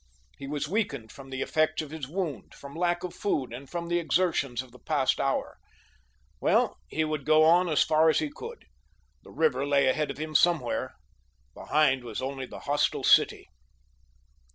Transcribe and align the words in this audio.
He 0.39 0.47
was 0.47 0.67
weakened 0.67 1.11
from 1.11 1.29
the 1.29 1.43
effects 1.43 1.79
of 1.83 1.91
his 1.91 2.07
wound, 2.07 2.55
from 2.55 2.73
lack 2.75 3.03
of 3.03 3.13
food 3.13 3.53
and 3.53 3.69
from 3.69 3.87
the 3.87 3.99
exertions 3.99 4.63
of 4.63 4.71
the 4.71 4.79
past 4.79 5.19
hour. 5.19 5.59
Well, 6.39 6.79
he 6.89 7.03
would 7.03 7.23
go 7.23 7.43
on 7.43 7.69
as 7.69 7.83
far 7.83 8.09
as 8.09 8.17
he 8.17 8.31
could. 8.31 8.65
The 9.21 9.29
river 9.29 9.63
lay 9.63 9.87
ahead 9.87 10.09
of 10.09 10.17
him 10.17 10.33
somewhere. 10.33 10.95
Behind 11.53 12.03
was 12.03 12.19
only 12.19 12.47
the 12.47 12.61
hostile 12.61 13.03
city. 13.03 13.47